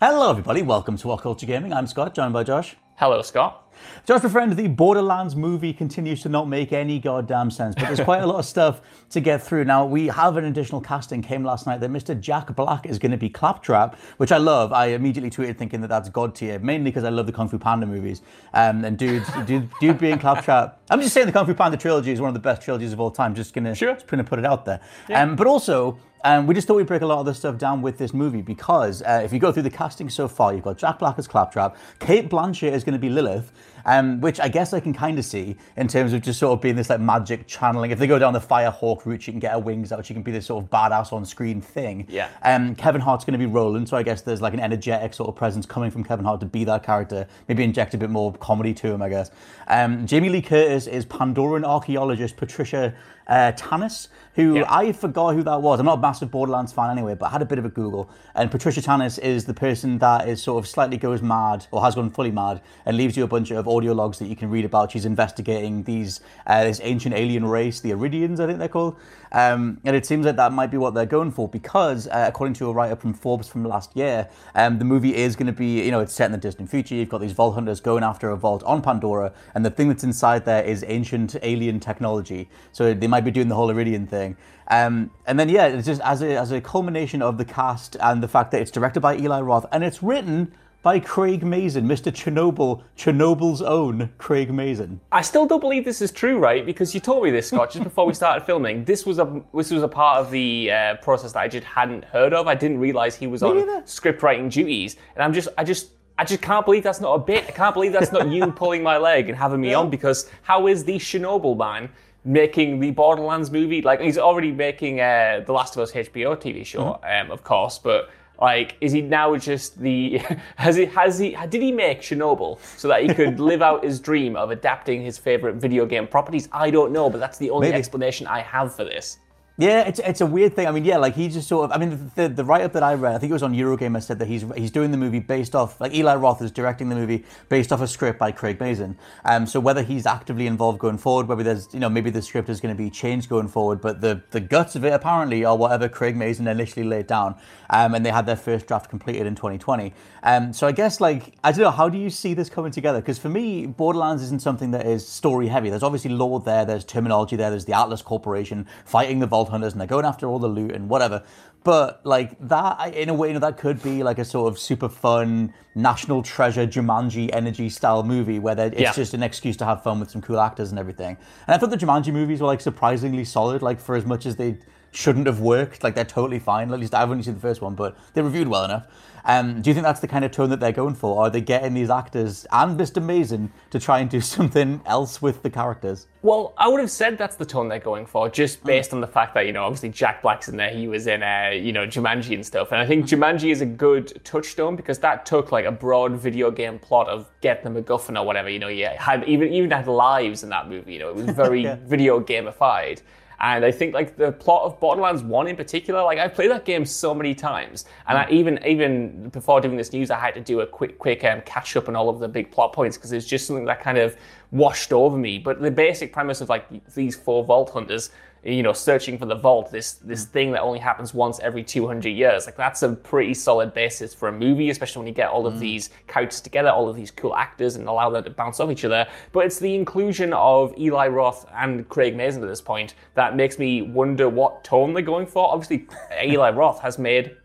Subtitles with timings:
[0.00, 0.62] Hello, everybody.
[0.62, 1.74] Welcome to What Culture Gaming.
[1.74, 2.74] I'm Scott, joined by Josh.
[2.96, 3.70] Hello, Scott.
[4.06, 8.00] Josh, my friend, the Borderlands movie continues to not make any goddamn sense, but there's
[8.00, 9.64] quite a lot of stuff to get through.
[9.64, 12.18] Now, we have an additional casting came last night that Mr.
[12.18, 14.72] Jack Black is going to be Claptrap, which I love.
[14.72, 17.58] I immediately tweeted thinking that that's God tier, mainly because I love the Kung Fu
[17.58, 18.22] Panda movies.
[18.54, 22.10] Um, and dude, dude, dude being Claptrap, I'm just saying the Kung Fu Panda trilogy
[22.12, 23.34] is one of the best trilogies of all time.
[23.34, 23.94] Just gonna, Sure.
[23.94, 24.80] just gonna put it out there.
[25.14, 27.82] Um, but also, um, we just thought we'd break a lot of this stuff down
[27.82, 30.76] with this movie because uh, if you go through the casting so far, you've got
[30.76, 33.52] Jack Black as Claptrap, Cate Blanchett is going to be Lilith,
[33.84, 36.62] um, which I guess I can kind of see in terms of just sort of
[36.62, 37.90] being this like magic channeling.
[37.90, 40.22] If they go down the Firehawk route, she can get her wings out, she can
[40.22, 42.06] be this sort of badass on screen thing.
[42.08, 42.28] Yeah.
[42.42, 45.28] Um, Kevin Hart's going to be Roland, so I guess there's like an energetic sort
[45.28, 48.32] of presence coming from Kevin Hart to be that character, maybe inject a bit more
[48.34, 49.30] comedy to him, I guess.
[49.68, 52.94] Um, Jamie Lee Curtis is Pandoran archaeologist Patricia
[53.28, 54.64] uh, Tannis, who Yeah.
[54.68, 55.78] I forgot who that was.
[55.78, 58.10] I'm not a massive Borderlands fan anyway, but I had a bit of a Google.
[58.34, 61.94] And Patricia Tannis is the person that is sort of slightly goes mad or has
[61.94, 64.64] gone fully mad and leaves you a bunch of audio logs that you can read
[64.64, 64.90] about.
[64.90, 68.96] She's investigating these uh, this ancient alien race, the Eridians, I think they're called.
[69.32, 72.54] Um, and it seems like that might be what they're going for because, uh, according
[72.54, 75.52] to a write up from Forbes from last year, um, the movie is going to
[75.52, 76.94] be, you know, it's set in the distant future.
[76.96, 80.04] You've got these vault hunters going after a vault on Pandora, and the thing that's
[80.04, 82.48] inside there is ancient alien technology.
[82.72, 84.36] So they might be doing the whole Eridian thing.
[84.68, 88.22] Um, and then, yeah, it's just as a, as a culmination of the cast and
[88.22, 92.10] the fact that it's directed by Eli Roth and it's written by Craig Mazin, Mr.
[92.10, 95.00] Chernobyl, Chernobyl's own Craig Mazin.
[95.12, 96.64] I still don't believe this is true, right?
[96.64, 98.84] Because you told me this, Scott, just before we started filming.
[98.84, 102.04] This was a this was a part of the uh, process that I just hadn't
[102.04, 102.46] heard of.
[102.46, 103.82] I didn't realize he was on neither.
[103.84, 105.90] script writing duties, and I'm just I just.
[106.18, 107.46] I just can't believe that's not a bit.
[107.48, 110.66] I can't believe that's not you pulling my leg and having me on because how
[110.66, 111.88] is the Chernobyl man
[112.26, 113.80] making the Borderlands movie?
[113.80, 117.78] Like he's already making uh, the Last of Us HBO TV show, um, of course,
[117.78, 118.10] but
[118.40, 120.18] like is he now just the
[120.56, 124.00] has he has he did he make Chernobyl so that he could live out his
[124.00, 126.48] dream of adapting his favorite video game properties?
[126.52, 127.78] I don't know, but that's the only Maybe.
[127.78, 129.18] explanation I have for this.
[129.56, 130.66] Yeah, it's, it's a weird thing.
[130.66, 131.72] I mean, yeah, like he just sort of.
[131.72, 134.02] I mean, the, the write up that I read, I think it was on Eurogamer,
[134.02, 136.94] said that he's he's doing the movie based off like Eli Roth is directing the
[136.94, 138.96] movie based off a script by Craig Mazin.
[139.26, 142.48] Um, so whether he's actively involved going forward, whether there's you know maybe the script
[142.48, 145.56] is going to be changed going forward, but the the guts of it apparently are
[145.58, 147.34] whatever Craig Mazin initially laid down.
[147.68, 149.92] Um, and they had their first draft completed in 2020.
[150.22, 153.00] Um, so I guess like I don't know, how do you see this coming together?
[153.00, 155.68] Because for me, Borderlands isn't something that is story heavy.
[155.68, 159.72] There's obviously lore there, there's terminology there, there's the Atlas Corporation fighting the Vault Hunters,
[159.72, 161.22] and they're going after all the loot and whatever.
[161.62, 164.58] But like that, in a way, you know, that could be like a sort of
[164.58, 168.92] super fun national treasure Jumanji energy style movie where it's Yeah.
[168.92, 171.18] just an excuse to have fun with some cool actors and everything.
[171.46, 174.36] And I thought the Jumanji movies were like surprisingly solid, like for as much as
[174.36, 174.56] they
[174.92, 176.72] shouldn't have worked, like they're totally fine.
[176.72, 178.86] At least I've only seen the first one, but they reviewed well enough.
[179.24, 181.22] Um, do you think that's the kind of tone that they're going for?
[181.22, 183.02] Are they getting these actors and Mr.
[183.02, 186.06] Mazin to try and do something else with the characters?
[186.22, 189.06] Well, I would have said that's the tone they're going for, just based on the
[189.06, 190.70] fact that you know, obviously Jack Black's in there.
[190.70, 193.66] He was in, uh, you know, Jumanji and stuff, and I think Jumanji is a
[193.66, 198.20] good touchstone because that took like a broad video game plot of get the MacGuffin
[198.20, 198.50] or whatever.
[198.50, 200.94] You know, you had even even had lives in that movie.
[200.94, 203.00] You know, it was very video gamified.
[203.42, 206.66] And I think like the plot of Borderlands One in particular, like I've played that
[206.66, 210.40] game so many times, and I even even before doing this news, I had to
[210.40, 213.12] do a quick quick um, catch up on all of the big plot points because
[213.12, 214.14] it's just something that kind of
[214.50, 215.38] washed over me.
[215.38, 218.10] But the basic premise of like these four vault hunters,
[218.42, 222.08] you know, searching for the vault, this this thing that only happens once every 200
[222.08, 225.46] years, like that's a pretty solid basis for a movie, especially when you get all
[225.46, 228.70] of these characters together, all of these cool actors, and allow them to bounce off
[228.70, 229.06] each other.
[229.32, 233.58] But it's the inclusion of Eli Roth and Craig Mazin at this point that makes
[233.58, 235.52] me wonder what tone they're going for.
[235.52, 235.86] Obviously,
[236.24, 237.36] Eli Roth has made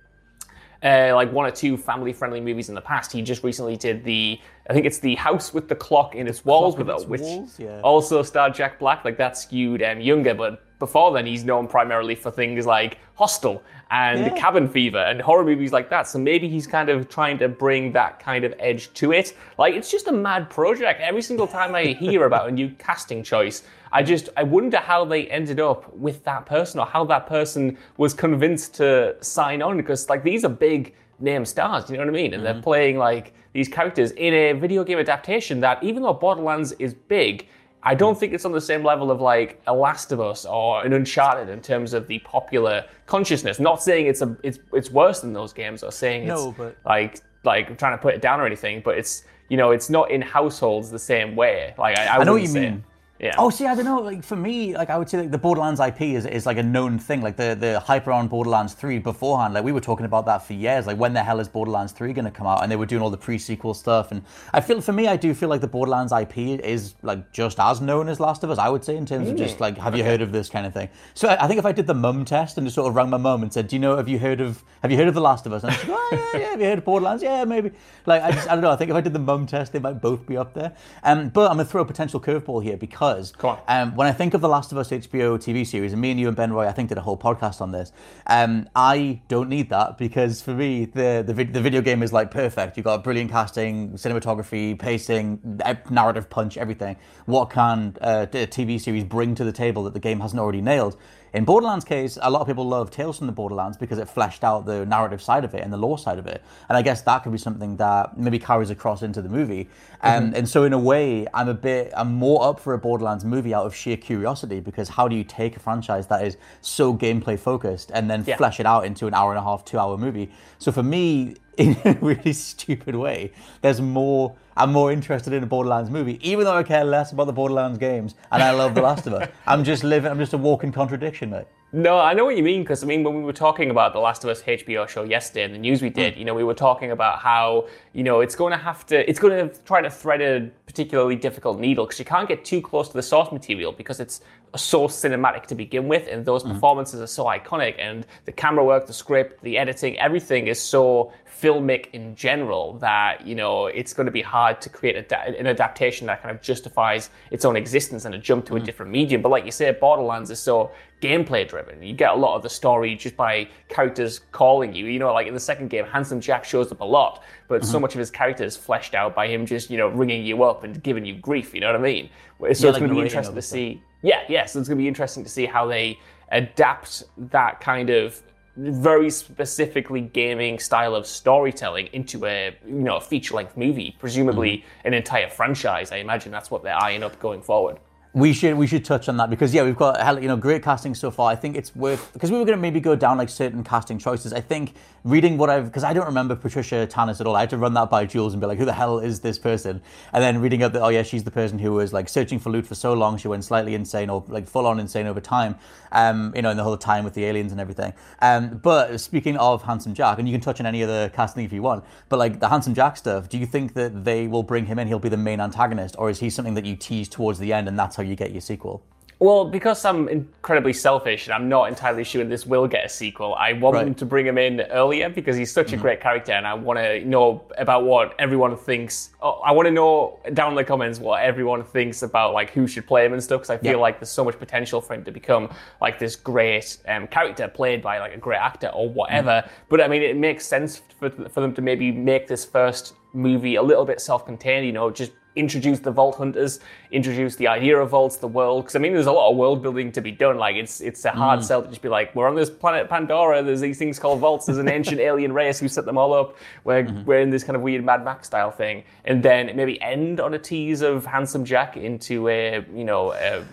[0.83, 3.11] uh, like one or two family-friendly movies in the past.
[3.11, 4.39] He just recently did the,
[4.69, 7.59] I think it's the House with the Clock in its walls, with Its which Walls,
[7.59, 7.81] yeah.
[7.81, 9.03] also starred Jack Black.
[9.03, 13.63] Like that skewed um, younger, but before then he's known primarily for things like Hostel
[13.91, 14.29] and Yeah.
[14.35, 16.07] Cabin Fever and horror movies like that.
[16.07, 19.35] So maybe he's kind of trying to bring that kind of edge to it.
[19.57, 21.01] Like it's just a mad project.
[21.01, 25.05] Every single time I hear about a new casting choice, I just I wonder how
[25.05, 29.77] they ended up with that person or how that person was convinced to sign on
[29.77, 32.33] because like these are big name stars, you know what I mean?
[32.33, 32.63] And they're mm-hmm.
[32.63, 37.47] playing like these characters in a video game adaptation that even though Borderlands is big,
[37.87, 40.83] I don't think it's on the same level of like a Last of Us or
[40.83, 43.59] an Uncharted in terms of the popular consciousness.
[43.59, 46.77] Not saying it's a it's it's worse than those games or saying No, it's but-
[46.85, 49.89] like like I'm trying to put it down or anything, but it's you know it's
[49.89, 51.75] not in households the same way.
[51.77, 52.83] Like I, I, I know what you say- mean.
[53.19, 53.35] Yeah.
[53.37, 54.01] Oh, see, I don't know.
[54.01, 56.63] Like for me, like I would say, like the Borderlands IP is, is like a
[56.63, 57.21] known thing.
[57.21, 59.53] Like the the hype around Borderlands Three beforehand.
[59.53, 60.85] Like we were talking about that for years.
[60.85, 62.61] Like when the hell is Borderlands Three going to come out?
[62.61, 64.11] And they were doing all the pre sequel stuff.
[64.11, 64.21] And
[64.51, 67.79] I feel for me, I do feel like the Borderlands IP is like just as
[67.79, 68.57] known as Last of Us.
[68.57, 70.73] I would say in terms of just like, have you heard of this kind of
[70.73, 70.89] thing?
[71.13, 73.09] So I, I think if I did the mum test and just sort of rang
[73.09, 75.13] my mum and said, do you know, have you heard of have you heard of
[75.13, 75.63] the Last of Us?
[75.63, 76.49] And she'd go, oh yeah, yeah.
[76.49, 77.23] Have you heard of Borderlands?
[77.23, 77.71] Yeah, maybe.
[78.05, 78.71] Like I just I don't know.
[78.71, 80.73] I think if I did the mum test, they might both be up there.
[81.03, 83.31] Um, but I'm gonna throw a potential curveball here because On.
[83.67, 86.19] um, when I think of the Last of Us HBO TV series, and me and
[86.19, 87.91] you and Ben Roy, I think did a whole podcast on this.
[88.27, 92.31] Um, I don't need that because for me, the the, the video game is like
[92.31, 92.77] perfect.
[92.77, 96.95] You've got brilliant casting, cinematography, pacing, narrative punch, everything.
[97.25, 100.61] What can uh, a TV series bring to the table that the game hasn't already
[100.61, 100.97] nailed?
[101.35, 104.45] In Borderlands' case, a lot of people love Tales from the Borderlands because it fleshed
[104.45, 106.41] out the narrative side of it and the lore side of it.
[106.69, 109.67] And I guess that could be something that maybe carries across into the movie.
[110.01, 113.25] Um, And so, in a way, I'm a bit, I'm more up for a Borderlands
[113.25, 116.93] movie out of sheer curiosity because how do you take a franchise that is so
[116.95, 118.37] gameplay focused and then Yeah.
[118.37, 120.31] flesh it out into an hour and a half, two hour movie?
[120.57, 124.35] So, for me, in a really stupid way, there's more.
[124.57, 127.77] I'm more interested in a Borderlands movie, even though I care less about the Borderlands
[127.77, 129.29] games and I love The Last of Us.
[129.47, 130.09] I'm just living.
[130.09, 131.47] I'm just a walking contradiction, mate.
[131.73, 133.99] No, I know what you mean because I mean when we were talking about the
[133.99, 135.95] Last of Us HBO show yesterday and the news we hmm.
[135.95, 139.09] did, you know, we were talking about how you know it's going to have to,
[139.09, 142.61] it's going to try to thread a particularly difficult needle because you can't get too
[142.61, 144.21] close to the source material because it's
[144.55, 146.53] so cinematic to begin with, and those hmm.
[146.53, 151.11] performances are so iconic, and the camera work, the script, the editing, everything is so
[151.41, 155.47] filmic in general that you know it's going to be hard to create a, an
[155.47, 159.21] adaptation that kind of justifies its own existence and a jump to a different medium.
[159.21, 160.71] But like you say, Borderlands is so
[161.01, 161.81] gameplay driven.
[161.83, 164.85] You get a lot of the story just by characters calling you.
[164.85, 167.79] You know, like in the second game, Handsome Jack shows up a lot, but so
[167.79, 170.63] much of his character is fleshed out by him just you know ringing you up
[170.63, 171.53] and giving you grief.
[171.53, 172.09] You know what I mean?
[172.39, 173.81] So Yeah, it's like going to be interesting to see.
[174.01, 174.45] Yeah, yeah.
[174.45, 175.99] So it's going to be interesting to see how they
[176.31, 178.21] adapt that kind of
[178.57, 184.57] very specifically gaming style of storytelling into a you know a feature length movie, presumably
[184.57, 184.87] Mm-hmm.
[184.87, 185.91] an entire franchise.
[185.91, 187.77] I imagine that's what they're eyeing up going forward.
[188.15, 190.63] We should we should touch on that because yeah we've got hell, you know great
[190.63, 191.29] casting so far.
[191.29, 193.99] I think it's worth because we were going to maybe go down like certain casting
[193.99, 194.31] choices.
[194.31, 194.73] I think
[195.03, 197.35] reading what I've because I don't remember Patricia Tannis at all.
[197.35, 199.37] I had to run that by Jules and be like, who the hell is this
[199.37, 199.81] person?
[200.13, 202.51] And then reading up that oh yeah she's the person who was like searching for
[202.51, 205.57] loot for so long she went slightly insane or like full on insane over time.
[205.91, 207.91] Um, you know in the whole time with the aliens and everything.
[208.21, 211.51] Um, but speaking of Handsome Jack, and you can touch on any other casting if
[211.51, 214.65] you want, but like the Handsome Jack stuff, do you think that they will bring
[214.67, 214.87] him in?
[214.87, 217.67] He'll be the main antagonist, or is he something that you tease towards the end
[217.67, 218.83] and that's how you get your sequel?
[219.17, 223.33] Well, because I'm incredibly selfish and I'm not entirely sure this will get a sequel,
[223.33, 223.85] I want Right.
[223.85, 226.79] them to bring him in earlier because he's such a great character and I want
[226.79, 229.11] to know about what everyone thinks.
[229.21, 232.67] Oh, I want to know down in the comments what everyone thinks about like who
[232.67, 233.77] should play him and stuff because I feel Yeah.
[233.77, 237.81] like there's so much potential for him to become like this great um, character played
[237.81, 239.45] by like a great actor or whatever.
[239.69, 243.55] But I mean, it makes sense for, for them to maybe make this first movie
[243.55, 246.59] a little bit self-contained, you know, just introduce the vault hunters
[246.91, 249.61] introduce the idea of vaults the world because i mean there's a lot of world
[249.61, 251.43] building to be done like it's it's a hard mm.
[251.43, 254.45] sell to just be like we're on this planet pandora there's these things called vaults
[254.45, 257.05] there's an ancient alien race who set them all up we're, mm-hmm.
[257.05, 260.33] we're in this kind of weird mad max style thing and then maybe end on
[260.33, 263.43] a tease of handsome jack into a you know a,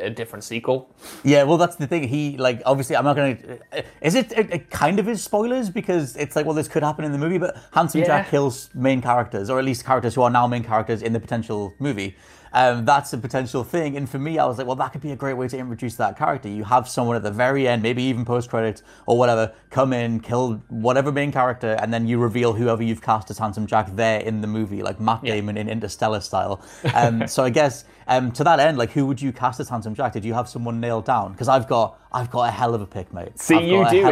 [0.00, 0.88] a different sequel
[1.24, 2.08] Yeah, well, that's the thing.
[2.08, 3.58] He like obviously, I'm not going to.
[3.78, 6.82] Uh, is it, it, it kind of is spoilers because it's like, well, this could
[6.82, 8.06] happen in the movie, but Handsome Yeah.
[8.06, 11.20] Jack kills main characters, or at least characters who are now main characters in the
[11.20, 12.16] potential movie.
[12.52, 13.96] Um, that's a potential thing.
[13.96, 15.96] And for me, I was like, well, that could be a great way to introduce
[15.96, 16.48] that character.
[16.48, 20.20] You have someone at the very end, maybe even post credits or whatever, come in,
[20.20, 24.20] kill whatever main character, and then you reveal whoever you've cast as Handsome Jack there
[24.20, 26.62] in the movie, like Matt Damon in Interstellar style.
[26.94, 29.94] Um, so I guess um, to that end, like, who would you cast as Handsome
[29.94, 30.12] Jack?
[30.12, 31.32] Did you have someone nailed down?
[31.32, 33.38] Because I've got, I've got a hell of a pick, mate.
[33.38, 34.02] See, you do,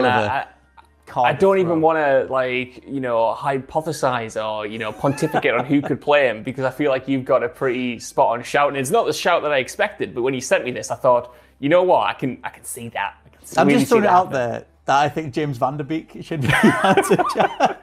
[1.10, 5.66] card I don't even want to like you know hypothesize or you know pontificate on
[5.66, 8.68] who could play him because I feel like you've got a pretty spot on shout,
[8.68, 10.14] and it's not the shout that I expected.
[10.14, 12.64] But when you sent me this, I thought, you know what, I can I can
[12.64, 13.14] see that.
[13.26, 14.50] I can I'm really just throwing it out happening.
[14.50, 17.78] there that I think James Van Der Beek should be Handsome Jack.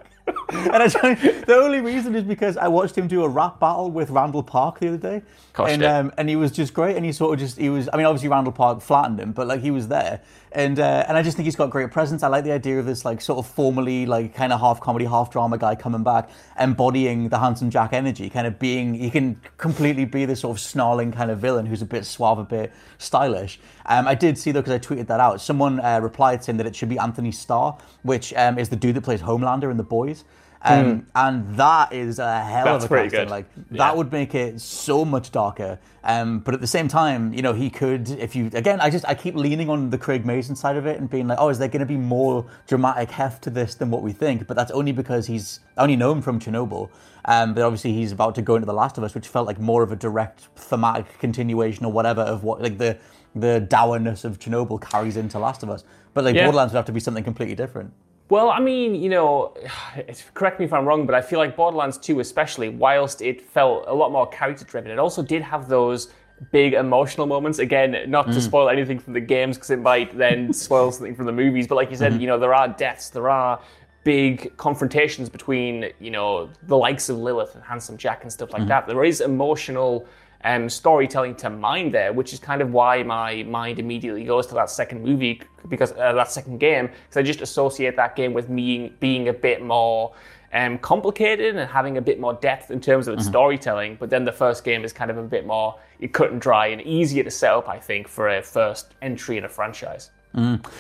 [0.50, 3.90] and I tell the only reason is because I watched him do a rap battle
[3.92, 5.22] with Randall Park the other day,
[5.54, 6.00] Gosh, and yeah.
[6.00, 6.96] um, and he was just great.
[6.98, 7.88] And he sort of just he was.
[7.94, 10.22] I mean, obviously Randall Park flattened him, but like he was there,
[10.58, 12.24] and uh, and I just think he's got great presence.
[12.24, 15.06] I like the idea of this like sort of formally like kind of half comedy,
[15.06, 19.40] half drama guy coming back, embodying the handsome Jack energy, kind of being he can
[19.58, 22.74] completely be this sort of snarling kind of villain who's a bit suave, a bit
[22.98, 23.60] stylish.
[23.86, 25.42] Um, I did see though because I tweeted that out.
[25.42, 28.96] Someone uh, replied saying that it should be Anthony Starr, which um, is the dude
[28.96, 30.24] that plays Homelander in The Boys.
[30.70, 32.66] Um, And that is a hell.
[32.66, 33.26] That's of a pretty casting.
[33.26, 33.30] good.
[33.32, 33.78] Like Yeah.
[33.78, 35.80] that would make it so much darker.
[36.04, 39.06] Um, but at the same time, you know, he could, if you again, I just
[39.08, 41.60] I keep leaning on the Craig Mazin side of it and being like, oh, is
[41.60, 44.48] there going to be more dramatic heft to this than what we think?
[44.48, 46.90] But that's only because he's I only know him from Chernobyl.
[47.26, 49.60] Um, but obviously he's about to go into The Last of Us, which felt like
[49.60, 52.98] more of a direct thematic continuation or whatever of what like the
[53.36, 55.84] the dourness of Chernobyl carries into Last of Us.
[56.14, 56.46] But like Yeah.
[56.46, 57.92] Borderlands would have to be something completely different.
[58.30, 59.54] Well, I mean, you know,
[60.34, 63.86] correct me if I'm wrong, but I feel like Borderlands 2, especially, whilst it felt
[63.88, 66.10] a lot more character driven, it also did have those
[66.52, 67.60] big emotional moments.
[67.60, 68.42] Again, not to mm.
[68.42, 71.76] spoil anything from the games because it might then spoil something from the movies, but
[71.76, 72.22] like you said, mm-hmm.
[72.22, 73.60] you know, there are deaths, there are
[74.04, 78.62] big confrontations between, you know, the likes of Lilith and Handsome Jack and stuff like
[78.62, 78.70] mm-hmm.
[78.70, 78.88] that.
[78.88, 80.08] There is emotional
[80.44, 84.54] um, storytelling to mine there, which is kind of why my mind immediately goes to
[84.56, 88.50] that second movie because uh, that second game because I just associate that game with
[88.50, 90.14] me being a bit more
[90.54, 93.98] um, complicated and having a bit more depth in terms of its storytelling.
[94.00, 95.76] But then the first game is kind of a bit more
[96.14, 99.44] cut and dry and easier to set up, I think, for a first entry in
[99.46, 100.12] a franchise.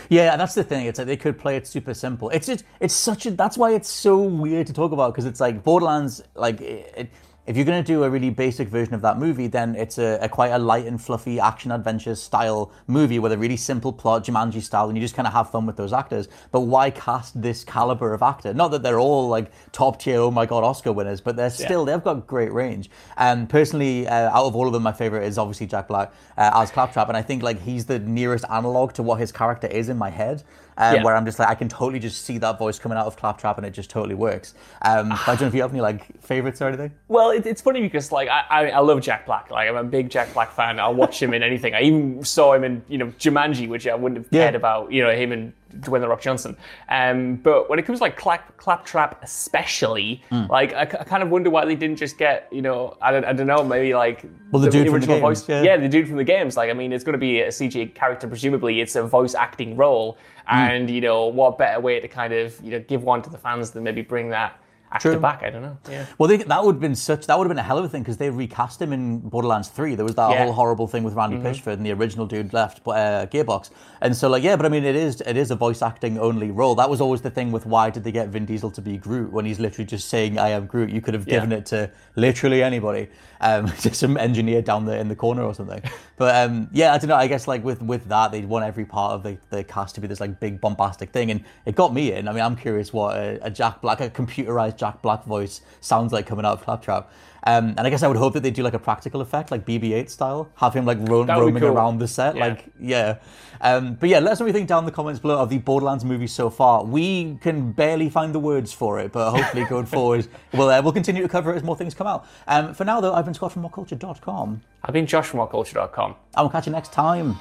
[0.09, 0.85] Yeah, that's the thing.
[0.85, 2.29] It's like they could play it super simple.
[2.29, 3.31] It's just, it's such a.
[3.31, 6.21] That's why it's so weird to talk about because it's like Borderlands.
[6.35, 7.09] Like, it, it,
[7.47, 10.27] if you're gonna do a really basic version of that movie, then it's a, a
[10.27, 14.61] quite a light and fluffy action adventure style movie with a really simple plot, Jumanji
[14.61, 16.27] style, and you just kind of have fun with those actors.
[16.51, 18.53] But why cast this caliber of actor?
[18.53, 21.85] Not that they're all like top tier, oh my god, Oscar winners, but they're still
[21.85, 22.89] they've got great range.
[23.15, 26.51] And personally, uh, out of all of them, my favorite is obviously Jack Black uh,
[26.53, 29.87] as Claptrap, and I think like he's the nearest analog to what his character is
[29.87, 30.43] in my head.
[30.79, 31.03] Um, Yeah.
[31.03, 33.57] Where I'm just like I can totally just see that voice coming out of Claptrap,
[33.57, 34.53] and it just totally works.
[34.83, 36.91] Um, I don't know if you have any like favorites or anything.
[37.07, 39.49] Well, it, it's funny because like I, I, I love Jack Black.
[39.49, 40.79] Like I'm a big Jack Black fan.
[40.79, 41.73] I'll watch him in anything.
[41.73, 44.43] I even saw him in you know Jumanji, which I wouldn't have Yeah.
[44.43, 44.91] cared about.
[44.91, 46.57] You know him and Dwayne the Rock Johnson.
[46.89, 50.45] Um, but when it comes to like clap, Claptrap, especially, Hmm.
[50.49, 53.25] like I, I kind of wonder why they didn't just get you know I don't,
[53.25, 55.49] I don't know maybe like Well, the dude from the games, voice.
[55.49, 55.77] yeah.
[55.77, 56.57] the dude from the games.
[56.57, 58.27] Like I mean, it's going to be a CG character.
[58.27, 60.17] Presumably, it's a voice acting role.
[60.47, 60.55] Hmm.
[60.57, 63.37] And you know what better way to kind of you know give one to the
[63.37, 64.59] fans than maybe bring that
[64.91, 65.19] actor True.
[65.19, 65.43] back?
[65.43, 65.77] I don't know.
[65.89, 66.05] Yeah.
[66.17, 67.89] Well, they, that would have been such that would have been a hell of a
[67.89, 69.95] thing because they recast him in Borderlands Three.
[69.95, 70.43] There was that Yeah.
[70.45, 73.69] whole horrible thing with Randy Pitchford and the original dude left uh, Gearbox,
[74.01, 76.51] and so like yeah, but I mean it is it is a voice acting only
[76.51, 76.75] role.
[76.75, 79.31] That was always the thing with why did they get Vin Diesel to be Groot
[79.31, 80.89] when he's literally just saying I am Groot.
[80.89, 83.09] You could have given it to literally anybody,
[83.41, 85.81] um, just some engineer down there in the corner or something.
[86.17, 87.15] But um, yeah, I don't know.
[87.15, 90.01] I guess like with with that they'd want every part of the, the cast to
[90.01, 92.27] be this like big bombastic thing, and it got me in.
[92.27, 96.13] I mean, I'm curious what a, a Jack Black, a computerized Jack Black voice sounds
[96.13, 97.11] like coming out of Claptrap.
[97.45, 99.65] Um, and I guess I would hope that they do like a practical effect, like
[99.65, 101.71] BB-8 style, have him like ro- That would be roaming cool.
[101.77, 102.45] around the set, Yeah.
[102.47, 103.17] like yeah.
[103.61, 105.49] Um, but yeah, let us know what you think down in the comments below of
[105.49, 106.83] the Borderlands movie so far.
[106.83, 110.91] We can barely find the words for it, but hopefully going forward, we'll uh, we'll
[110.91, 112.27] continue to cover it as more things come out.
[112.47, 114.61] Um, for now though, I've been Scott from WhatCulture.com.
[114.83, 116.15] I've been Josh from WhatCulture.com.
[116.35, 117.33] I will catch you next time.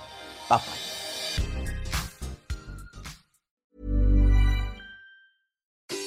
[0.49, 0.96] Bye bye.